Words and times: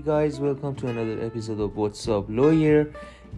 guys, 0.00 0.40
welcome 0.40 0.74
to 0.74 0.86
another 0.86 1.22
episode 1.22 1.60
of 1.60 1.76
What's 1.76 2.08
Up 2.08 2.24
Lawyer. 2.26 2.90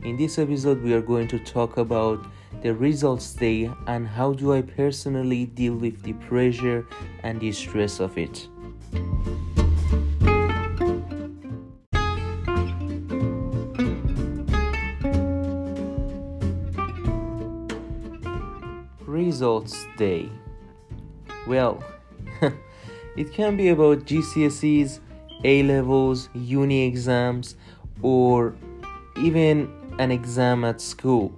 In 0.05 0.17
this 0.17 0.39
episode, 0.39 0.81
we 0.81 0.93
are 0.95 1.01
going 1.01 1.27
to 1.27 1.41
talk 1.41 1.77
about 1.77 2.25
the 2.63 2.73
results 2.73 3.35
day 3.35 3.69
and 3.89 4.07
how 4.07 4.33
do 4.33 4.53
I 4.53 4.63
personally 4.63 5.47
deal 5.47 5.75
with 5.75 6.01
the 6.05 6.13
pressure 6.13 6.87
and 7.25 7.41
the 7.41 7.51
stress 7.51 7.99
of 7.99 8.17
it. 8.17 8.47
Results 19.01 19.85
day. 19.97 20.31
Well, 21.49 21.83
it 23.17 23.33
can 23.33 23.57
be 23.57 23.71
about 23.71 24.05
GCSEs 24.05 25.01
a 25.45 25.63
levels, 25.63 26.29
uni 26.35 26.87
exams, 26.87 27.57
or 28.03 28.55
even 29.17 29.71
an 29.99 30.11
exam 30.11 30.65
at 30.65 30.81
school. 30.81 31.33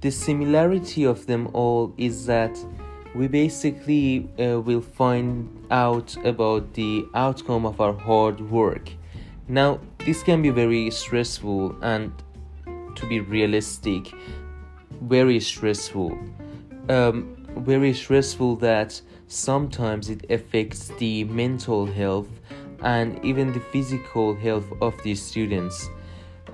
The 0.00 0.10
similarity 0.10 1.04
of 1.04 1.26
them 1.26 1.48
all 1.52 1.94
is 1.96 2.26
that 2.26 2.58
we 3.14 3.28
basically 3.28 4.28
uh, 4.38 4.60
will 4.60 4.80
find 4.80 5.66
out 5.70 6.16
about 6.24 6.72
the 6.74 7.04
outcome 7.14 7.66
of 7.66 7.80
our 7.80 7.92
hard 7.92 8.40
work. 8.50 8.90
Now, 9.48 9.80
this 9.98 10.22
can 10.22 10.42
be 10.42 10.50
very 10.50 10.90
stressful 10.90 11.76
and, 11.82 12.12
to 12.96 13.06
be 13.06 13.20
realistic, 13.20 14.12
very 15.02 15.40
stressful. 15.40 16.18
Um, 16.88 17.36
very 17.58 17.92
stressful 17.92 18.56
that 18.56 19.00
sometimes 19.28 20.08
it 20.08 20.30
affects 20.30 20.88
the 20.98 21.24
mental 21.24 21.86
health 21.86 22.28
and 22.82 23.24
even 23.24 23.52
the 23.52 23.60
physical 23.60 24.34
health 24.34 24.66
of 24.80 25.00
the 25.02 25.14
students. 25.14 25.88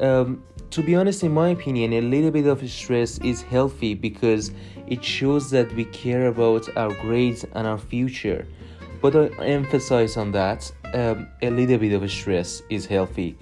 Um, 0.01 0.43
to 0.71 0.83
be 0.83 0.95
honest, 0.95 1.23
in 1.23 1.33
my 1.33 1.49
opinion, 1.49 1.95
a 1.95 2.01
little 2.01 2.31
bit 2.31 2.47
of 2.47 2.69
stress 2.71 3.19
is 3.19 3.43
healthy 3.43 3.95
because 3.95 4.53
it 4.87 5.03
shows 5.03 5.51
that 5.51 5.73
we 5.75 5.85
care 5.87 6.27
about 6.27 6.69
our 6.77 6.93
grades 6.95 7.45
and 7.55 7.67
our 7.67 7.79
future. 7.79 8.47
But 9.01 9.17
I 9.17 9.29
emphasize 9.45 10.17
on 10.17 10.33
that 10.33 10.71
um, 10.93 11.29
a 11.43 11.51
little 11.51 11.79
bit 11.79 11.93
of 11.93 12.11
stress 12.11 12.63
is 12.69 12.85
healthy. 12.85 13.37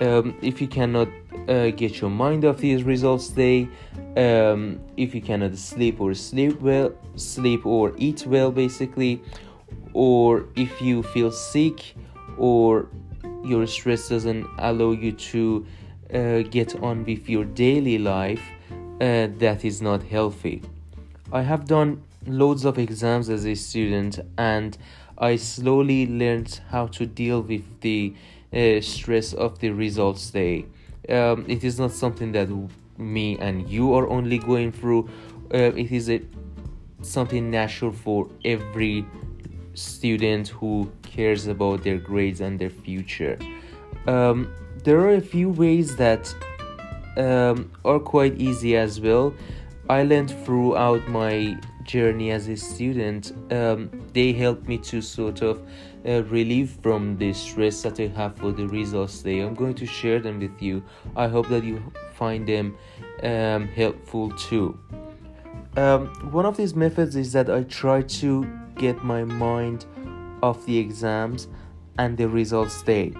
Um, 0.00 0.36
if 0.42 0.60
you 0.60 0.66
cannot 0.66 1.08
uh, 1.48 1.70
get 1.70 2.00
your 2.00 2.10
mind 2.10 2.44
off 2.44 2.58
these 2.58 2.82
results 2.84 3.28
day, 3.28 3.68
um, 4.16 4.80
if 4.96 5.14
you 5.14 5.20
cannot 5.20 5.56
sleep 5.56 6.00
or 6.00 6.14
sleep 6.14 6.60
well, 6.60 6.92
sleep 7.16 7.66
or 7.66 7.92
eat 7.96 8.26
well, 8.26 8.50
basically, 8.50 9.22
or 9.92 10.46
if 10.56 10.80
you 10.80 11.02
feel 11.02 11.30
sick 11.30 11.94
or 12.42 12.88
your 13.44 13.66
stress 13.68 14.08
doesn't 14.08 14.44
allow 14.58 14.90
you 14.90 15.12
to 15.12 15.64
uh, 16.12 16.42
get 16.42 16.74
on 16.82 17.04
with 17.04 17.28
your 17.28 17.44
daily 17.44 17.98
life, 17.98 18.42
uh, 19.00 19.28
that 19.38 19.64
is 19.64 19.80
not 19.80 20.02
healthy. 20.02 20.60
I 21.32 21.42
have 21.42 21.66
done 21.66 22.02
loads 22.26 22.64
of 22.64 22.78
exams 22.78 23.30
as 23.30 23.46
a 23.46 23.54
student 23.54 24.18
and 24.38 24.76
I 25.18 25.36
slowly 25.36 26.08
learned 26.08 26.60
how 26.68 26.88
to 26.88 27.06
deal 27.06 27.42
with 27.42 27.80
the 27.80 28.12
uh, 28.52 28.80
stress 28.80 29.32
of 29.32 29.60
the 29.60 29.70
results 29.70 30.30
day. 30.30 30.66
Um, 31.08 31.44
it 31.46 31.62
is 31.62 31.78
not 31.78 31.92
something 31.92 32.32
that 32.32 32.48
me 32.98 33.38
and 33.38 33.68
you 33.68 33.94
are 33.94 34.08
only 34.08 34.38
going 34.38 34.72
through. 34.72 35.08
Uh, 35.54 35.70
it 35.76 35.92
is 35.92 36.10
a 36.10 36.20
something 37.02 37.50
natural 37.50 37.92
for 37.92 38.28
every 38.44 39.04
student 39.74 40.48
who 40.48 40.90
cares 41.02 41.46
about 41.46 41.82
their 41.82 41.98
grades 41.98 42.40
and 42.40 42.58
their 42.58 42.70
future. 42.70 43.38
Um, 44.06 44.52
there 44.84 45.00
are 45.00 45.14
a 45.14 45.20
few 45.20 45.48
ways 45.48 45.96
that 45.96 46.34
um, 47.16 47.70
are 47.84 47.98
quite 47.98 48.36
easy 48.38 48.76
as 48.76 49.00
well. 49.00 49.34
I 49.88 50.04
learned 50.04 50.30
throughout 50.44 51.06
my 51.08 51.58
journey 51.84 52.30
as 52.30 52.48
a 52.48 52.56
student, 52.56 53.32
um, 53.50 53.90
they 54.12 54.32
helped 54.32 54.68
me 54.68 54.78
to 54.78 55.00
sort 55.00 55.42
of 55.42 55.62
uh, 56.06 56.22
relieve 56.24 56.70
from 56.82 57.16
the 57.16 57.32
stress 57.32 57.82
that 57.82 57.98
I 58.00 58.08
have 58.08 58.36
for 58.36 58.52
the 58.52 58.66
results 58.68 59.22
day. 59.22 59.40
I'm 59.40 59.54
going 59.54 59.74
to 59.74 59.86
share 59.86 60.20
them 60.20 60.40
with 60.40 60.62
you. 60.62 60.82
I 61.16 61.28
hope 61.28 61.48
that 61.48 61.64
you 61.64 61.82
find 62.14 62.46
them 62.48 62.76
um, 63.22 63.68
helpful 63.68 64.30
too. 64.32 64.78
Um, 65.76 66.08
one 66.30 66.44
of 66.44 66.56
these 66.56 66.74
methods 66.74 67.16
is 67.16 67.32
that 67.32 67.50
I 67.50 67.62
try 67.64 68.02
to 68.02 68.61
get 68.76 69.02
my 69.04 69.24
mind 69.24 69.86
off 70.42 70.64
the 70.66 70.78
exams 70.78 71.48
and 71.98 72.16
the 72.16 72.28
results 72.28 72.82
day. 72.82 73.12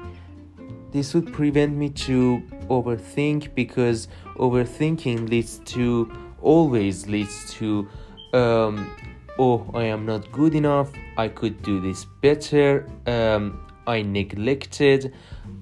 This 0.90 1.14
would 1.14 1.32
prevent 1.32 1.76
me 1.76 1.88
to 1.90 2.42
overthink 2.68 3.54
because 3.54 4.08
overthinking 4.36 5.28
leads 5.28 5.58
to 5.66 6.10
always 6.42 7.06
leads 7.06 7.52
to 7.54 7.88
um, 8.32 8.94
oh 9.38 9.70
I 9.74 9.84
am 9.84 10.04
not 10.04 10.30
good 10.32 10.54
enough. 10.54 10.90
I 11.16 11.28
could 11.28 11.62
do 11.62 11.80
this 11.80 12.04
better. 12.20 12.88
Um, 13.06 13.66
I 13.86 14.02
neglected. 14.02 15.14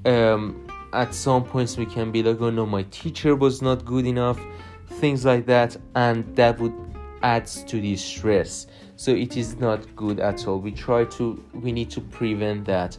Um, 0.05 0.67
at 0.93 1.15
some 1.15 1.45
points 1.45 1.77
we 1.77 1.87
can 1.87 2.11
be 2.11 2.21
like 2.21 2.41
oh 2.41 2.51
no 2.51 2.67
my 2.67 2.83
teacher 2.91 3.37
was 3.37 3.63
not 3.63 3.85
good 3.85 4.07
enough. 4.07 4.41
Things 4.87 5.25
like 5.25 5.47
that. 5.47 5.77
And 5.95 6.35
that 6.37 6.59
would 6.59 6.75
adds 7.23 7.65
to 7.65 7.81
the 7.81 7.97
stress. 7.97 8.67
So 8.97 9.13
it 9.13 9.37
is 9.37 9.57
not 9.59 9.95
good 9.97 10.21
at 10.21 10.47
all. 10.47 10.59
We 10.59 10.73
try 10.73 11.05
to 11.05 11.43
we 11.55 11.73
need 11.73 11.91
to 11.91 12.01
prevent 12.01 12.65
that. 12.67 12.99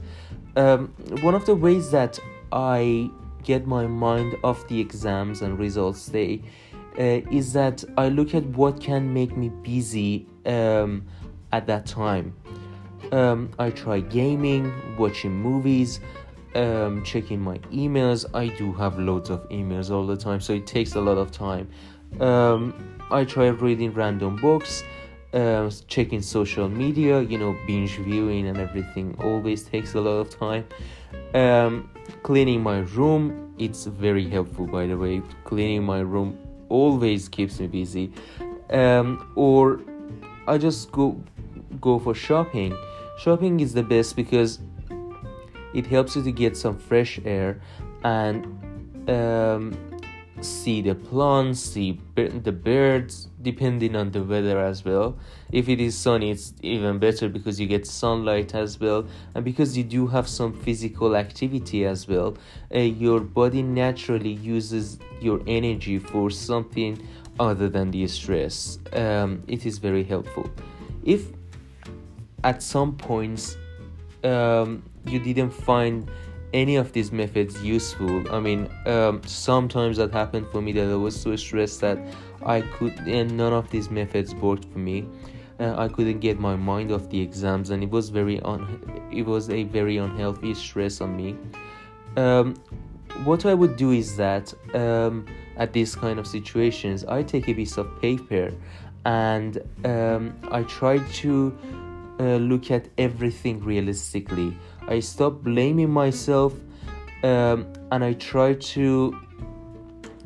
Um, 0.56 0.94
one 1.22 1.34
of 1.34 1.46
the 1.46 1.56
ways 1.56 1.92
that 1.92 2.20
i 2.52 3.10
get 3.44 3.66
my 3.66 3.88
mind 3.88 4.36
off 4.44 4.68
the 4.68 4.80
exams 4.80 5.42
and 5.42 5.58
results 5.58 6.08
day 6.08 6.42
uh, 7.00 7.22
is 7.32 7.54
that 7.54 7.84
i 7.98 8.10
look 8.10 8.36
at 8.36 8.44
what 8.48 8.82
can 8.82 9.14
make 9.14 9.38
me 9.38 9.48
busy 9.64 10.28
um, 10.46 11.06
at 11.54 11.66
that 11.68 11.86
time. 11.86 12.36
Um, 13.14 13.52
i 13.60 13.70
try 13.70 14.02
gaming 14.02 14.74
watching 14.98 15.34
movies 15.34 16.02
um, 16.54 17.02
checking 17.06 17.40
my 17.40 17.60
emails. 17.72 18.26
I 18.34 18.48
do 18.48 18.74
have 18.74 19.00
loads 19.00 19.30
of 19.30 19.48
emails 19.50 19.90
all 19.90 20.06
the 20.06 20.18
time 20.18 20.42
so 20.42 20.54
it 20.54 20.68
takes 20.68 20.96
a 20.96 21.02
lot 21.02 21.18
of 21.18 21.32
time 21.32 21.70
um, 22.20 22.74
I 23.10 23.26
try 23.26 23.48
reading 23.48 23.94
random 23.94 24.36
books, 24.38 24.84
uh, 25.34 25.70
checking 25.88 26.22
social 26.22 26.68
media, 26.68 27.22
you 27.22 27.38
know, 27.38 27.56
binge 27.66 27.98
viewing 27.98 28.48
and 28.48 28.58
everything 28.58 29.16
always 29.20 29.64
takes 29.64 29.94
a 29.96 30.02
lot 30.02 30.20
of 30.20 30.30
time. 30.30 30.66
Um, 31.34 31.90
cleaning 32.24 32.62
my 32.62 32.80
room, 32.80 33.54
it's 33.58 33.86
very 33.86 34.30
helpful 34.30 34.68
by 34.68 34.88
the 34.88 34.98
way. 34.98 35.22
Cleaning 35.46 35.84
my 35.84 36.00
room 36.00 36.38
always 36.70 37.30
keeps 37.30 37.60
me 37.60 37.68
busy. 37.68 38.12
Um, 38.70 39.32
or 39.36 39.82
I 40.48 40.58
just 40.58 40.92
go 40.92 41.22
go 41.80 42.00
for 42.00 42.14
shopping. 42.14 42.76
Shopping 43.20 43.60
is 43.60 43.74
the 43.74 43.84
best 43.84 44.16
because 44.16 44.60
it 45.74 45.86
helps 45.86 46.16
you 46.16 46.24
to 46.24 46.32
get 46.32 46.58
some 46.58 46.78
fresh 46.78 47.20
air 47.24 47.62
and 48.04 48.46
um, 49.10 49.78
see 50.42 50.82
the 50.82 50.96
plants, 50.96 51.60
see 51.60 52.00
the 52.16 52.52
birds, 52.52 53.28
depending 53.42 53.96
on 53.96 54.12
the 54.12 54.24
weather 54.24 54.60
as 54.60 54.84
well. 54.84 55.18
If 55.52 55.70
it 55.70 55.80
is 55.80 55.98
sunny, 55.98 56.32
it's 56.32 56.54
even 56.62 57.00
better 57.00 57.30
because 57.30 57.60
you 57.60 57.68
get 57.68 57.86
sunlight 57.86 58.56
as 58.56 58.80
well, 58.80 59.06
and 59.36 59.46
because 59.46 59.78
you 59.78 59.84
do 59.84 60.08
have 60.08 60.28
some 60.28 60.54
physical 60.54 61.16
activity 61.16 61.86
as 61.86 62.08
well. 62.08 62.38
Uh, 62.74 62.80
your 62.80 63.20
body 63.20 63.62
naturally 63.62 64.34
uses 64.34 65.00
your 65.22 65.42
energy 65.48 66.00
for 66.00 66.30
something 66.30 67.08
other 67.40 67.70
than 67.70 67.92
the 67.92 68.08
stress. 68.08 68.80
Um, 68.94 69.44
it 69.48 69.66
is 69.66 69.78
very 69.78 70.04
helpful. 70.04 70.50
If 71.04 71.28
at 72.44 72.64
some 72.64 72.96
points 72.96 73.58
um, 74.24 74.84
you 75.06 75.20
didn't 75.20 75.52
find 75.52 76.10
any 76.54 76.76
of 76.76 76.92
these 76.94 77.12
methods 77.12 77.64
useful? 77.64 78.30
I 78.34 78.40
mean 78.40 78.70
um, 78.86 79.22
sometimes 79.26 79.98
that 79.98 80.12
happened 80.12 80.48
for 80.52 80.62
me 80.62 80.72
that 80.74 80.90
i 80.90 80.96
was 80.96 81.20
so 81.20 81.36
stressed 81.36 81.82
that 81.82 81.98
i 82.46 82.62
could 82.62 82.94
and 83.08 83.38
none 83.38 83.54
of 83.54 83.70
these 83.70 83.90
methods 83.90 84.34
worked 84.36 84.66
for 84.66 84.80
me. 84.80 85.08
Uh, 85.60 85.76
i 85.78 85.88
couldn't 85.88 86.20
get 86.20 86.40
my 86.40 86.56
mind 86.56 86.92
off 86.92 87.08
the 87.10 87.22
exams 87.22 87.70
and 87.70 87.84
it 87.84 87.90
was 87.90 88.10
very 88.10 88.40
un- 88.42 89.10
it 89.12 89.26
was 89.26 89.50
a 89.50 89.64
very 89.64 89.98
unhealthy 89.98 90.54
stress 90.54 91.02
on 91.02 91.16
me. 91.16 91.38
Um, 92.18 92.56
what 93.24 93.46
i 93.46 93.54
would 93.54 93.76
do 93.76 93.92
is 93.92 94.16
that 94.18 94.54
um, 94.74 95.26
at 95.58 95.74
these 95.74 95.96
kind 95.96 96.18
of 96.18 96.26
situations 96.26 97.06
i 97.06 97.22
take 97.22 97.48
a 97.48 97.54
piece 97.54 97.78
of 97.78 98.02
paper 98.02 98.52
and 99.06 99.60
um, 99.86 100.36
i 100.52 100.64
try 100.64 100.98
to 101.14 101.56
uh, 102.20 102.38
look 102.38 102.72
at 102.72 102.88
everything 102.98 103.60
realistically 103.64 104.58
I 104.92 105.00
stop 105.00 105.42
blaming 105.42 105.90
myself 105.90 106.54
um, 107.24 107.66
and 107.94 108.04
I 108.04 108.12
try 108.12 108.56
to 108.56 109.18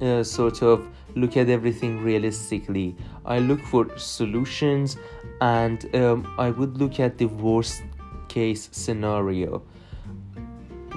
uh, 0.02 0.24
sort 0.24 0.64
of 0.64 0.88
look 1.16 1.38
at 1.38 1.50
everything 1.50 2.02
realistically. 2.02 2.96
I 3.28 3.38
look 3.38 3.62
for 3.62 3.96
solutions 3.96 4.98
and 5.40 5.96
um, 5.96 6.34
I 6.40 6.50
would 6.50 6.78
look 6.78 7.00
at 7.00 7.20
the 7.20 7.28
worst 7.28 7.84
case 8.28 8.68
scenario. 8.72 9.62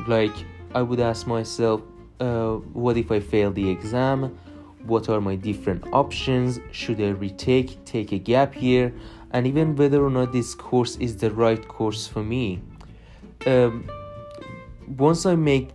Like, 0.06 0.34
I 0.74 0.80
would 0.80 1.00
ask 1.00 1.26
myself, 1.26 1.82
uh, 2.20 2.54
what 2.72 2.96
if 2.96 3.12
I 3.12 3.20
fail 3.20 3.50
the 3.50 3.68
exam? 3.68 4.38
What 4.86 5.10
are 5.10 5.20
my 5.20 5.36
different 5.36 5.84
options? 5.92 6.58
Should 6.72 7.02
I 7.02 7.10
retake, 7.10 7.84
take 7.84 8.12
a 8.12 8.18
gap 8.18 8.62
year, 8.62 8.94
and 9.32 9.46
even 9.46 9.76
whether 9.76 10.02
or 10.02 10.08
not 10.08 10.32
this 10.32 10.54
course 10.54 10.96
is 10.96 11.18
the 11.18 11.30
right 11.30 11.68
course 11.68 12.06
for 12.06 12.24
me? 12.24 12.62
Um, 13.46 13.88
once 14.96 15.26
I 15.26 15.34
make 15.34 15.70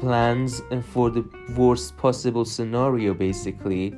plans 0.00 0.62
for 0.92 1.10
the 1.10 1.24
worst 1.56 1.96
possible 1.96 2.44
scenario, 2.44 3.14
basically, 3.14 3.94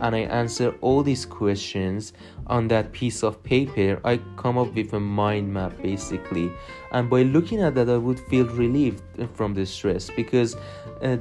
and 0.00 0.14
I 0.14 0.20
answer 0.20 0.74
all 0.80 1.02
these 1.02 1.24
questions 1.24 2.12
on 2.48 2.68
that 2.68 2.92
piece 2.92 3.22
of 3.22 3.42
paper, 3.42 4.00
I 4.04 4.20
come 4.36 4.58
up 4.58 4.74
with 4.74 4.92
a 4.92 5.00
mind 5.00 5.52
map 5.52 5.80
basically. 5.82 6.50
And 6.92 7.08
by 7.08 7.22
looking 7.22 7.62
at 7.62 7.74
that, 7.76 7.88
I 7.88 7.96
would 7.96 8.18
feel 8.18 8.46
relieved 8.46 9.02
from 9.34 9.54
the 9.54 9.64
stress 9.64 10.10
because 10.10 10.56
uh, 11.02 11.18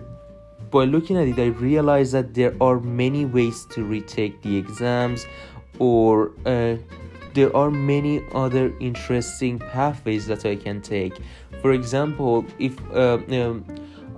by 0.72 0.86
looking 0.86 1.18
at 1.18 1.28
it, 1.28 1.40
I 1.40 1.48
realize 1.48 2.12
that 2.14 2.34
there 2.34 2.56
are 2.60 2.80
many 2.80 3.26
ways 3.26 3.66
to 3.72 3.84
retake 3.84 4.42
the 4.42 4.58
exams 4.58 5.28
or 5.78 6.32
uh, 6.46 6.78
there 7.34 7.56
are 7.56 7.72
many 7.72 8.24
other 8.34 8.74
interesting 8.80 9.60
pathways 9.60 10.28
that 10.28 10.46
I 10.46 10.56
can 10.56 10.82
take. 10.82 11.14
For 11.62 11.72
example, 11.72 12.46
if 12.60 12.80
uh, 12.92 13.20
um, 13.30 13.66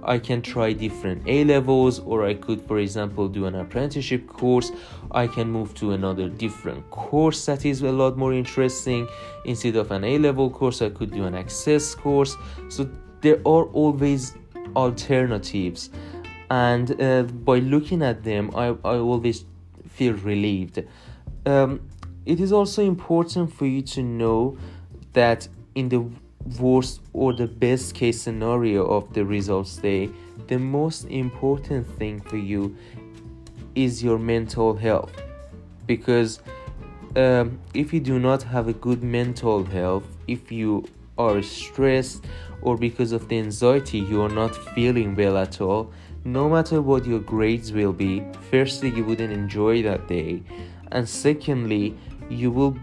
I 0.04 0.20
can 0.20 0.42
try 0.42 0.74
different 0.74 1.24
A 1.28 1.44
levels, 1.44 2.00
or 2.00 2.26
I 2.26 2.36
could, 2.36 2.62
for 2.62 2.80
example, 2.80 3.28
do 3.28 3.46
an 3.46 3.56
apprenticeship 3.56 4.28
course. 4.28 4.72
I 5.12 5.28
can 5.28 5.52
move 5.52 5.74
to 5.76 5.92
another 5.92 6.30
different 6.30 6.90
course 6.92 7.46
that 7.46 7.66
is 7.66 7.82
a 7.82 7.92
lot 7.92 8.18
more 8.18 8.34
interesting. 8.34 9.08
Instead 9.46 9.76
of 9.76 9.92
an 9.92 10.04
A 10.04 10.18
level 10.20 10.50
course, 10.50 10.82
I 10.82 10.90
could 10.90 11.12
do 11.12 11.24
an 11.26 11.36
access 11.36 11.96
course. 11.96 12.36
So 12.70 12.90
there 13.22 13.38
are 13.46 13.66
always 13.74 14.36
alternatives, 14.76 15.90
and 16.50 17.02
uh, 17.02 17.24
by 17.24 17.60
looking 17.60 18.04
at 18.04 18.24
them, 18.24 18.52
I, 18.56 18.68
I 18.84 18.98
always 18.98 19.46
feel 19.88 20.14
relieved. 20.14 20.84
Um, 21.46 21.80
it 22.26 22.40
is 22.40 22.52
also 22.52 22.84
important 22.84 23.54
for 23.54 23.66
you 23.66 23.82
to 23.82 24.02
know 24.02 24.58
that 25.14 25.48
in 25.76 25.90
the 25.90 26.06
worst 26.60 27.02
or 27.14 27.34
the 27.34 27.48
best 27.48 27.96
case 27.96 28.22
scenario 28.22 28.86
of 28.86 29.14
the 29.14 29.26
results 29.26 29.78
day, 29.78 30.10
the 30.48 30.58
most 30.60 31.06
important 31.06 31.88
thing 31.98 32.22
for 32.22 32.38
you 32.38 32.76
is 33.74 34.04
your 34.04 34.18
mental 34.18 34.76
health. 34.76 35.12
Because 35.86 36.42
um, 37.16 37.60
if 37.74 37.94
you 37.94 38.00
do 38.00 38.20
not 38.20 38.44
have 38.44 38.68
a 38.68 38.74
good 38.74 39.04
mental 39.04 39.64
health, 39.64 40.06
if 40.28 40.52
you 40.52 40.86
are 41.18 41.42
stressed 41.42 42.26
or 42.62 42.78
because 42.78 43.12
of 43.12 43.28
the 43.30 43.38
anxiety 43.38 44.00
you 44.00 44.22
are 44.22 44.30
not 44.30 44.56
feeling 44.74 45.16
well 45.16 45.38
at 45.38 45.62
all, 45.62 45.92
no 46.24 46.50
matter 46.50 46.82
what 46.82 47.06
your 47.06 47.20
grades 47.20 47.72
will 47.72 47.94
be, 47.94 48.24
firstly, 48.50 48.90
you 48.90 49.06
wouldn't 49.06 49.32
enjoy 49.32 49.84
that 49.84 50.08
day, 50.08 50.42
and 50.92 51.08
secondly, 51.08 51.96
you 52.30 52.52
will 52.52 52.78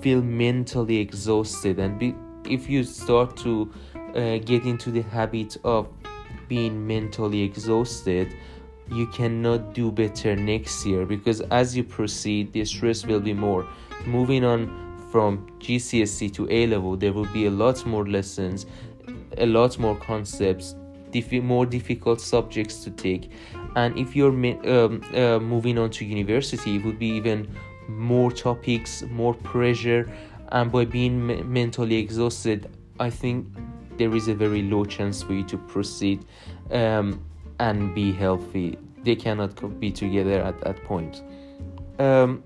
feel 0.00 0.22
mentally 0.22 0.98
exhausted. 0.98 1.78
And 1.78 1.98
be 1.98 2.14
if 2.44 2.68
you 2.68 2.84
start 2.84 3.36
to 3.38 3.70
uh, 3.94 4.38
get 4.38 4.64
into 4.64 4.90
the 4.90 5.02
habit 5.02 5.56
of 5.64 5.88
being 6.48 6.86
mentally 6.86 7.42
exhausted 7.42 8.34
you 8.90 9.06
cannot 9.08 9.74
do 9.74 9.92
better 9.92 10.34
next 10.34 10.86
year 10.86 11.04
because 11.04 11.40
as 11.50 11.76
you 11.76 11.84
proceed 11.84 12.52
the 12.52 12.64
stress 12.64 13.04
will 13.04 13.20
be 13.20 13.34
more. 13.34 13.66
Moving 14.06 14.44
on 14.44 14.96
from 15.10 15.46
GCSE 15.58 16.32
to 16.34 16.50
A 16.50 16.66
level 16.66 16.96
there 16.96 17.12
will 17.12 17.26
be 17.26 17.46
a 17.46 17.50
lot 17.50 17.84
more 17.86 18.06
lessons 18.06 18.66
a 19.36 19.46
lot 19.46 19.78
more 19.78 19.96
concepts 19.96 20.74
diff- 21.10 21.32
more 21.42 21.66
difficult 21.66 22.20
subjects 22.20 22.84
to 22.84 22.90
take. 22.90 23.30
And 23.76 23.96
if 23.98 24.16
you're 24.16 24.30
um, 24.30 25.02
uh, 25.14 25.38
moving 25.38 25.78
on 25.78 25.90
to 25.90 26.04
university 26.04 26.76
it 26.76 26.84
would 26.84 26.98
be 26.98 27.08
even 27.08 27.48
more 27.88 28.30
topics 28.30 29.02
more 29.10 29.34
pressure 29.34 30.10
and 30.52 30.70
by 30.70 30.84
being 30.84 31.26
me- 31.26 31.42
mentally 31.42 31.96
exhausted 31.96 32.70
i 33.00 33.10
think 33.10 33.46
there 33.98 34.14
is 34.14 34.28
a 34.28 34.34
very 34.34 34.62
low 34.62 34.84
chance 34.84 35.22
for 35.22 35.34
you 35.34 35.44
to 35.44 35.58
proceed 35.58 36.24
um, 36.70 37.20
and 37.58 37.94
be 37.94 38.12
healthy. 38.12 38.78
They 39.02 39.16
cannot 39.16 39.80
be 39.80 39.90
together 39.90 40.40
at 40.40 40.60
that 40.60 40.82
point. 40.84 41.22
Um, 41.98 42.42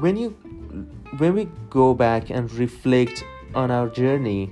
when 0.00 0.16
you 0.16 0.30
when 1.18 1.34
we 1.34 1.48
go 1.70 1.94
back 1.94 2.30
and 2.30 2.52
reflect 2.52 3.24
on 3.54 3.70
our 3.70 3.88
journey 3.88 4.50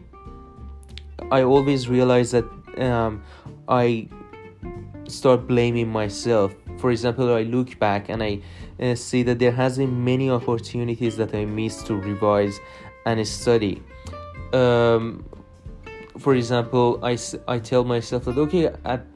i 1.31 1.43
always 1.43 1.89
realize 1.89 2.31
that 2.31 2.45
um, 2.79 3.23
i 3.69 4.09
start 5.07 5.47
blaming 5.47 5.89
myself 5.89 6.55
for 6.85 6.91
example 6.91 7.33
i 7.33 7.45
look 7.57 7.79
back 7.79 8.11
and 8.11 8.23
i 8.23 8.33
uh, 8.81 8.95
see 8.95 9.23
that 9.23 9.39
there 9.39 9.53
has 9.53 9.79
been 9.79 10.05
many 10.05 10.29
opportunities 10.31 11.17
that 11.17 11.35
I 11.35 11.45
missed 11.45 11.87
to 11.87 11.95
revise 11.95 12.61
and 13.07 13.27
study. 13.27 13.83
Um, 14.53 15.25
for 16.19 16.35
example, 16.35 17.01
I, 17.03 17.19
I 17.47 17.59
tell 17.59 17.85
myself 17.85 18.25
that 18.25 18.39
okay, 18.39 18.71
at 18.85 19.07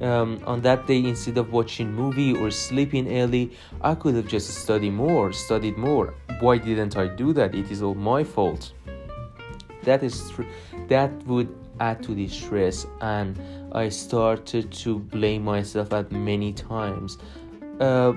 um, 0.00 0.40
on 0.46 0.60
that 0.62 0.86
day 0.86 0.98
instead 0.98 1.38
of 1.38 1.52
watching 1.52 1.92
movie 1.92 2.32
or 2.32 2.50
sleeping 2.50 3.12
early, 3.18 3.52
I 3.80 3.94
could 3.94 4.14
have 4.14 4.28
just 4.28 4.48
studied 4.54 4.92
more, 4.92 5.32
studied 5.32 5.76
more. 5.76 6.14
Why 6.40 6.58
didn't 6.58 6.96
I 6.96 7.08
do 7.08 7.32
that? 7.32 7.54
It 7.54 7.70
is 7.70 7.82
all 7.82 7.94
my 7.94 8.22
fault. 8.22 8.72
That 9.82 10.02
is 10.02 10.30
true. 10.30 10.46
That 10.88 11.10
would 11.26 11.48
add 11.80 12.02
to 12.04 12.14
the 12.14 12.28
stress, 12.28 12.86
and 13.00 13.38
I 13.72 13.88
started 13.88 14.70
to 14.72 14.98
blame 14.98 15.44
myself 15.44 15.92
at 15.92 16.12
many 16.12 16.52
times. 16.52 17.18
Uh, 17.80 18.12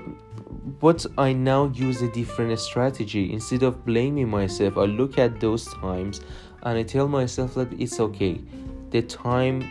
but 0.80 1.04
I 1.18 1.32
now 1.32 1.66
use 1.74 2.02
a 2.02 2.08
different 2.12 2.58
strategy. 2.60 3.32
Instead 3.32 3.62
of 3.62 3.84
blaming 3.84 4.28
myself, 4.28 4.76
I 4.76 4.84
look 4.84 5.18
at 5.18 5.40
those 5.40 5.66
times 5.74 6.20
and 6.62 6.78
I 6.78 6.82
tell 6.82 7.08
myself 7.08 7.54
that 7.54 7.72
it's 7.80 8.00
okay. 8.00 8.40
The 8.90 9.02
time 9.02 9.70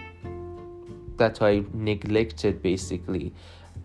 that 1.17 1.41
I 1.41 1.63
neglected 1.73 2.61
basically 2.61 3.33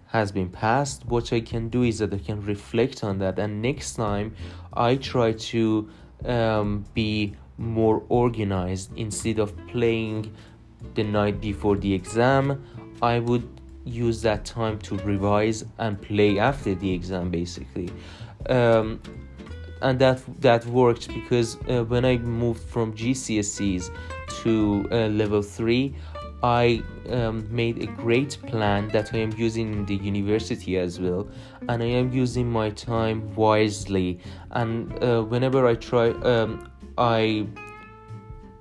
has 0.06 0.32
been 0.32 0.48
passed. 0.48 1.04
What 1.06 1.32
I 1.32 1.40
can 1.40 1.68
do 1.68 1.82
is 1.82 1.98
that 1.98 2.12
I 2.12 2.18
can 2.18 2.40
reflect 2.42 3.04
on 3.04 3.18
that, 3.18 3.38
and 3.38 3.60
next 3.62 3.94
time 3.94 4.34
I 4.72 4.96
try 4.96 5.32
to 5.32 5.88
um, 6.24 6.84
be 6.94 7.34
more 7.58 8.04
organized 8.08 8.96
instead 8.96 9.38
of 9.38 9.54
playing 9.66 10.32
the 10.94 11.02
night 11.02 11.40
before 11.40 11.76
the 11.76 11.92
exam. 11.92 12.64
I 13.02 13.18
would 13.18 13.46
use 13.84 14.22
that 14.22 14.44
time 14.44 14.78
to 14.78 14.96
revise 14.98 15.64
and 15.78 16.00
play 16.00 16.38
after 16.38 16.74
the 16.74 16.92
exam 16.92 17.30
basically 17.30 17.90
um, 18.48 19.00
and 19.80 19.98
that 19.98 20.20
that 20.40 20.66
worked 20.66 21.08
because 21.14 21.56
uh, 21.68 21.84
when 21.84 22.04
I 22.04 22.18
moved 22.18 22.62
from 22.68 22.92
GCSEs 22.92 23.90
to 24.42 24.88
uh, 24.90 25.06
level 25.08 25.42
3 25.42 25.94
I 26.42 26.84
um, 27.10 27.48
made 27.50 27.82
a 27.82 27.86
great 27.86 28.38
plan 28.46 28.88
that 28.90 29.12
I 29.12 29.18
am 29.18 29.32
using 29.32 29.72
in 29.72 29.86
the 29.86 29.96
university 29.96 30.78
as 30.78 31.00
well, 31.00 31.28
and 31.68 31.82
I 31.82 31.86
am 31.86 32.12
using 32.12 32.48
my 32.48 32.70
time 32.70 33.34
wisely. 33.34 34.20
And 34.52 35.02
uh, 35.02 35.22
whenever 35.22 35.66
I 35.66 35.74
try, 35.74 36.10
um, 36.10 36.70
I 36.98 37.46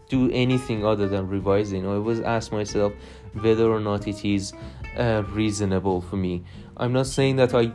do 0.09 0.31
anything 0.31 0.85
other 0.85 1.07
than 1.07 1.27
revising, 1.27 1.85
I 1.85 1.95
always 1.95 2.21
ask 2.21 2.51
myself 2.51 2.93
whether 3.33 3.71
or 3.71 3.79
not 3.79 4.07
it 4.07 4.23
is 4.23 4.53
uh, 4.97 5.23
reasonable 5.29 6.01
for 6.01 6.15
me. 6.15 6.43
I'm 6.77 6.93
not 6.93 7.07
saying 7.07 7.35
that 7.37 7.53
I 7.53 7.71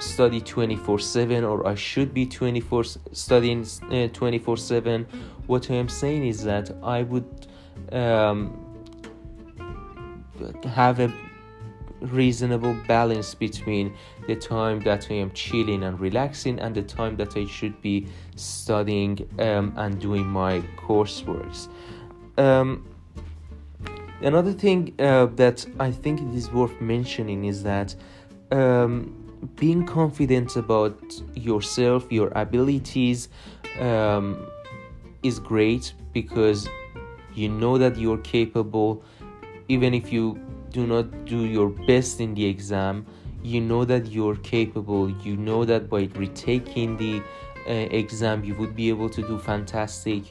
study 0.00 0.40
24 0.40 0.98
7 0.98 1.44
or 1.44 1.66
I 1.66 1.74
should 1.74 2.12
be 2.12 2.26
24 2.26 2.84
studying 3.12 3.66
uh, 3.90 4.08
24 4.08 4.56
7. 4.56 5.06
What 5.46 5.70
I 5.70 5.74
am 5.74 5.88
saying 5.88 6.26
is 6.26 6.44
that 6.44 6.70
I 6.82 7.02
would 7.02 7.46
um, 7.92 8.62
have 10.64 11.00
a 11.00 11.12
reasonable 12.00 12.74
balance 12.86 13.34
between 13.34 13.94
the 14.26 14.36
time 14.36 14.80
that 14.80 15.08
I 15.10 15.14
am 15.14 15.30
chilling 15.32 15.84
and 15.84 15.98
relaxing 15.98 16.58
and 16.60 16.74
the 16.74 16.82
time 16.82 17.16
that 17.16 17.36
I 17.36 17.46
should 17.46 17.80
be 17.80 18.06
studying 18.36 19.28
um, 19.38 19.72
and 19.76 20.00
doing 20.00 20.26
my 20.26 20.60
courseworks. 20.76 21.68
Um, 22.38 22.86
another 24.20 24.52
thing 24.52 24.94
uh, 24.98 25.26
that 25.36 25.66
I 25.80 25.90
think 25.90 26.20
it 26.20 26.34
is 26.34 26.50
worth 26.50 26.80
mentioning 26.80 27.44
is 27.44 27.62
that 27.62 27.94
um, 28.50 29.26
being 29.56 29.84
confident 29.86 30.56
about 30.56 30.98
yourself, 31.34 32.10
your 32.10 32.32
abilities, 32.34 33.28
um, 33.80 34.46
is 35.22 35.38
great 35.38 35.92
because 36.12 36.68
you 37.34 37.48
know 37.48 37.78
that 37.78 37.96
you're 37.96 38.18
capable, 38.18 39.02
even 39.68 39.92
if 39.92 40.12
you 40.12 40.40
do 40.76 40.86
not 40.86 41.24
do 41.24 41.46
your 41.46 41.70
best 41.70 42.20
in 42.20 42.34
the 42.34 42.44
exam. 42.44 43.06
You 43.42 43.60
know 43.60 43.84
that 43.86 44.08
you're 44.08 44.36
capable. 44.36 45.08
You 45.26 45.36
know 45.36 45.64
that 45.64 45.88
by 45.88 46.10
retaking 46.14 46.98
the 46.98 47.22
uh, 47.66 47.72
exam, 48.02 48.44
you 48.44 48.54
would 48.56 48.76
be 48.76 48.90
able 48.90 49.08
to 49.10 49.22
do 49.22 49.38
fantastic. 49.38 50.22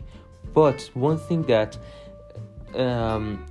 But 0.54 0.90
one 0.94 1.18
thing 1.18 1.42
that 1.54 1.78
um, 2.76 3.44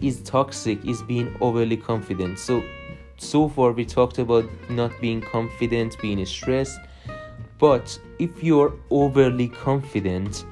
is 0.00 0.22
toxic 0.22 0.82
is 0.84 1.02
being 1.02 1.34
overly 1.40 1.76
confident 1.76 2.38
so 2.38 2.62
so 3.16 3.48
far 3.48 3.72
we 3.72 3.84
talked 3.84 4.18
about 4.18 4.44
not 4.68 4.92
being 5.00 5.22
confident 5.22 5.96
being 6.02 6.24
stressed 6.26 6.78
but 7.58 7.98
if 8.18 8.44
you're 8.44 8.74
overly 8.90 9.48
confident 9.48 10.44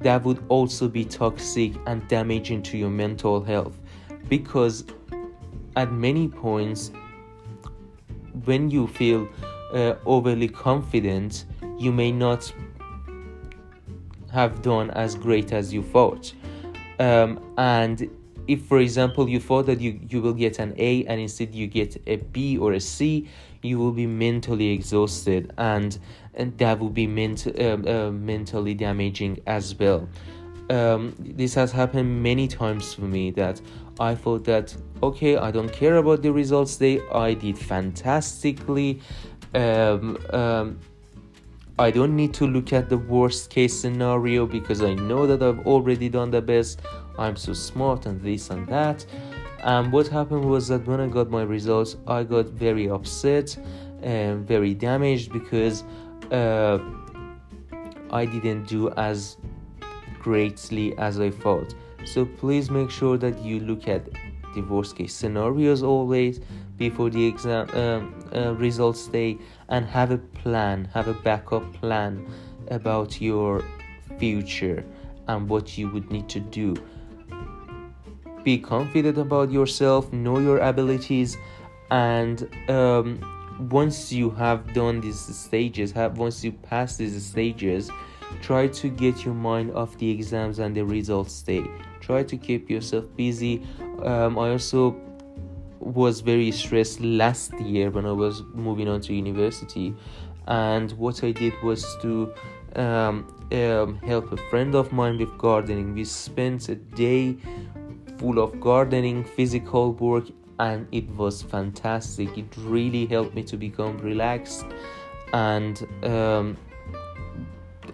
that 0.00 0.24
would 0.24 0.42
also 0.48 0.88
be 0.88 1.04
toxic 1.04 1.72
and 1.86 2.08
damaging 2.08 2.62
to 2.62 2.78
your 2.78 2.88
mental 2.88 3.44
health 3.44 3.78
because 4.30 4.84
at 5.76 5.92
many 5.92 6.28
points 6.28 6.90
when 8.44 8.70
you 8.70 8.86
feel 8.86 9.28
uh, 9.74 9.96
overly 10.06 10.48
confident 10.48 11.44
you 11.78 11.92
may 11.92 12.10
not 12.10 12.50
have 14.32 14.62
done 14.62 14.90
as 14.92 15.16
great 15.16 15.52
as 15.52 15.74
you 15.74 15.82
thought. 15.82 16.32
Um, 17.00 17.40
and 17.58 18.08
if 18.46 18.62
for 18.62 18.78
example 18.78 19.28
you 19.28 19.40
thought 19.40 19.66
that 19.66 19.80
you, 19.80 19.98
you 20.08 20.22
will 20.22 20.32
get 20.32 20.58
an 20.58 20.74
a 20.76 21.04
and 21.06 21.20
instead 21.20 21.54
you 21.54 21.66
get 21.66 22.00
a 22.06 22.16
b 22.16 22.56
or 22.58 22.72
a 22.72 22.80
c 22.80 23.28
you 23.62 23.78
will 23.78 23.92
be 23.92 24.06
mentally 24.06 24.70
exhausted 24.70 25.52
and 25.58 25.98
and 26.34 26.56
that 26.58 26.78
will 26.78 26.90
be 26.90 27.06
ment- 27.06 27.60
um, 27.60 27.86
uh, 27.86 28.10
mentally 28.10 28.74
damaging 28.74 29.38
as 29.46 29.74
well. 29.78 30.08
Um, 30.70 31.14
this 31.18 31.54
has 31.54 31.72
happened 31.72 32.22
many 32.22 32.46
times 32.46 32.94
for 32.94 33.02
me 33.02 33.32
that 33.32 33.60
i 34.00 34.14
thought 34.14 34.44
that 34.44 34.74
okay 35.02 35.36
i 35.36 35.50
don't 35.50 35.72
care 35.72 35.96
about 35.96 36.22
the 36.22 36.32
results 36.32 36.76
day 36.76 37.00
i 37.12 37.32
did 37.34 37.56
fantastically 37.56 39.00
um, 39.54 40.16
um, 40.32 40.78
I 41.80 41.90
don't 41.90 42.14
need 42.14 42.34
to 42.34 42.46
look 42.46 42.74
at 42.74 42.90
the 42.90 42.98
worst 42.98 43.48
case 43.48 43.72
scenario 43.74 44.44
because 44.46 44.82
I 44.82 44.92
know 44.92 45.26
that 45.26 45.42
I've 45.42 45.66
already 45.66 46.10
done 46.10 46.30
the 46.30 46.42
best. 46.42 46.82
I'm 47.18 47.36
so 47.36 47.54
smart 47.54 48.04
and 48.04 48.20
this 48.20 48.50
and 48.50 48.66
that. 48.66 49.06
And 49.62 49.90
what 49.90 50.06
happened 50.06 50.44
was 50.44 50.68
that 50.68 50.86
when 50.86 51.00
I 51.00 51.06
got 51.06 51.30
my 51.30 51.42
results, 51.42 51.96
I 52.06 52.22
got 52.24 52.48
very 52.48 52.90
upset 52.90 53.56
and 54.02 54.46
very 54.46 54.74
damaged 54.74 55.32
because 55.32 55.84
uh, 56.30 56.80
I 58.10 58.26
didn't 58.26 58.64
do 58.64 58.90
as 58.90 59.38
greatly 60.18 60.94
as 60.98 61.18
I 61.18 61.30
thought. 61.30 61.74
So 62.04 62.24
please 62.24 62.70
make 62.70 62.90
sure 62.90 63.18
that 63.18 63.40
you 63.42 63.60
look 63.60 63.88
at 63.88 64.08
worst 64.68 64.96
case 64.96 65.14
scenarios 65.14 65.82
always 65.82 66.40
before 66.76 67.10
the 67.10 67.24
exam 67.24 67.68
um, 67.70 68.14
uh, 68.34 68.54
results 68.54 69.06
day 69.06 69.38
and 69.68 69.86
have 69.86 70.10
a 70.10 70.18
plan, 70.18 70.86
have 70.92 71.08
a 71.08 71.14
backup 71.14 71.72
plan 71.74 72.26
about 72.68 73.20
your 73.20 73.62
future 74.18 74.84
and 75.28 75.48
what 75.48 75.78
you 75.78 75.88
would 75.90 76.10
need 76.10 76.28
to 76.28 76.40
do. 76.40 76.74
Be 78.42 78.58
confident 78.58 79.18
about 79.18 79.50
yourself, 79.50 80.12
know 80.12 80.38
your 80.38 80.58
abilities, 80.58 81.36
and 81.90 82.48
um, 82.70 83.68
once 83.70 84.10
you 84.10 84.30
have 84.30 84.72
done 84.72 85.00
these 85.00 85.20
stages, 85.20 85.92
have 85.92 86.16
once 86.16 86.42
you 86.42 86.52
pass 86.52 86.96
these 86.96 87.22
stages, 87.22 87.90
try 88.40 88.66
to 88.68 88.88
get 88.88 89.24
your 89.24 89.34
mind 89.34 89.72
off 89.74 89.98
the 89.98 90.10
exams 90.10 90.58
and 90.58 90.74
the 90.74 90.82
results 90.82 91.42
day. 91.42 91.64
Try 92.00 92.22
to 92.22 92.36
keep 92.36 92.70
yourself 92.70 93.04
busy. 93.16 93.62
Um, 94.02 94.38
I 94.38 94.50
also 94.50 94.96
was 95.78 96.20
very 96.20 96.50
stressed 96.50 97.00
last 97.00 97.58
year 97.60 97.90
when 97.90 98.06
I 98.06 98.12
was 98.12 98.42
moving 98.54 98.88
on 98.88 99.00
to 99.02 99.14
university, 99.14 99.94
and 100.46 100.92
what 100.92 101.22
I 101.24 101.32
did 101.32 101.54
was 101.62 101.84
to 102.02 102.32
um, 102.76 103.48
um, 103.52 103.98
help 104.06 104.32
a 104.32 104.36
friend 104.50 104.74
of 104.74 104.92
mine 104.92 105.18
with 105.18 105.36
gardening. 105.38 105.94
We 105.94 106.04
spent 106.04 106.68
a 106.68 106.74
day 106.74 107.36
full 108.18 108.38
of 108.38 108.60
gardening, 108.60 109.24
physical 109.24 109.92
work, 109.94 110.24
and 110.58 110.86
it 110.92 111.08
was 111.10 111.42
fantastic. 111.42 112.36
It 112.36 112.54
really 112.58 113.06
helped 113.06 113.34
me 113.34 113.42
to 113.44 113.56
become 113.56 113.98
relaxed 113.98 114.66
and. 115.32 115.86
Um, 116.02 116.56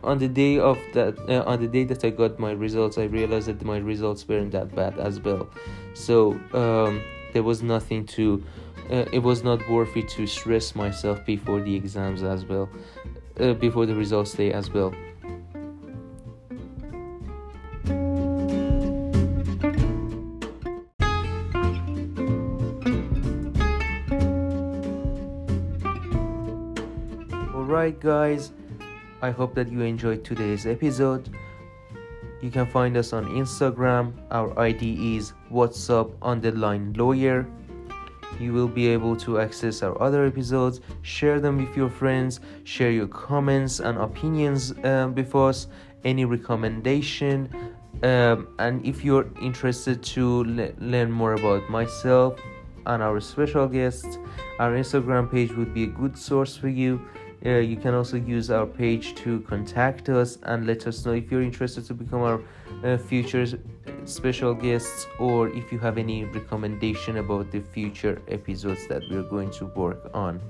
on 0.07 0.19
the 0.19 0.29
day 0.29 0.57
of 0.57 0.79
that 0.95 1.19
uh, 1.29 1.43
on 1.51 1.61
the 1.61 1.67
day 1.67 1.83
that 1.83 2.05
i 2.05 2.11
got 2.11 2.39
my 2.39 2.53
results 2.53 2.97
i 2.97 3.03
realized 3.03 3.49
that 3.49 3.61
my 3.65 3.79
results 3.79 4.27
weren't 4.29 4.53
that 4.53 4.75
bad 4.75 4.97
as 4.99 5.21
well. 5.21 5.49
So 5.95 6.33
um, 6.53 7.03
there 7.33 7.43
was 7.43 7.63
nothing 7.63 8.07
to 8.17 8.45
uh, 8.89 9.05
it 9.13 9.19
was 9.19 9.43
not 9.43 9.69
worth 9.69 9.97
it 9.97 10.09
to 10.11 10.27
stress 10.27 10.77
myself 10.77 11.27
before 11.27 11.61
the 11.61 11.75
exams 11.75 12.23
as 12.23 12.45
well 12.45 12.69
uh, 13.41 13.55
before 13.55 13.85
the 13.85 13.97
results 13.97 14.33
day 14.35 14.53
as 14.53 14.71
well. 14.71 14.95
Alright 27.55 27.99
guys 27.99 28.53
i 29.27 29.31
hope 29.31 29.55
that 29.55 29.69
you 29.71 29.81
enjoyed 29.83 30.25
today's 30.25 30.67
episode 30.67 31.35
you 32.43 32.51
can 32.51 32.67
find 32.67 32.97
us 32.97 33.13
on 33.13 33.25
Instagram. 33.27 34.13
Our 34.31 34.57
ID 34.59 35.17
is 35.17 35.33
WhatsApp 35.51 36.13
underline 36.21 36.93
lawyer. 36.93 37.47
You 38.39 38.53
will 38.53 38.69
be 38.69 38.89
able 38.89 39.17
to 39.17 39.41
access 39.41 39.83
our 39.83 40.01
other 40.03 40.27
episodes, 40.27 40.81
share 41.01 41.41
them 41.41 41.57
with 41.57 41.75
your 41.77 41.89
friends, 41.89 42.41
share 42.65 42.91
your 42.91 43.07
comments 43.07 43.81
and 43.81 43.97
opinions 43.97 44.75
um, 44.85 45.15
with 45.15 45.35
us, 45.35 45.69
any 46.05 46.27
recommendation. 46.27 47.49
Um, 48.03 48.49
and 48.59 48.85
if 48.85 49.03
you're 49.03 49.29
interested 49.41 50.03
to 50.15 50.45
le- 50.45 50.73
learn 50.79 51.11
more 51.11 51.33
about 51.33 51.71
myself 51.71 52.39
and 52.85 53.03
our 53.03 53.21
special 53.21 53.67
guests, 53.67 54.19
our 54.59 54.73
Instagram 54.73 55.31
page 55.31 55.53
would 55.53 55.73
be 55.73 55.85
a 55.85 55.89
good 55.89 56.19
source 56.19 56.55
for 56.57 56.69
you. 56.69 57.01
Uh, 57.45 57.59
you 57.59 57.77
can 57.77 57.95
also 57.95 58.17
use 58.17 58.51
our 58.51 58.67
page 58.67 59.15
to 59.17 59.41
contact 59.41 60.09
us 60.09 60.39
and 60.45 60.67
let 60.67 60.87
us 60.87 61.05
know 61.05 61.13
if 61.13 61.31
you're 61.31 61.43
interested 61.43 61.85
to 61.85 61.95
become 61.95 62.23
our 62.23 62.41
uh, 62.85 62.97
future 62.97 63.47
special 64.05 64.55
guests 64.55 65.07
or 65.19 65.49
if 65.49 65.71
you 65.71 65.79
have 65.79 65.99
any 65.99 66.25
recommendation 66.25 67.19
about 67.19 67.51
the 67.51 67.61
future 67.61 68.21
episodes 68.29 68.87
that 68.89 69.03
we're 69.11 69.23
going 69.23 69.51
to 69.51 69.67
work 69.67 70.11
on. 70.15 70.41